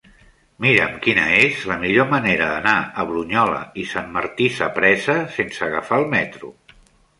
[0.65, 6.03] Mira'm quina és la millor manera d'anar a Brunyola i Sant Martí Sapresa sense agafar
[6.05, 6.55] el metro.